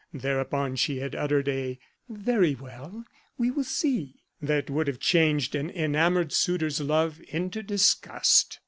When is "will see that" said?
3.51-4.67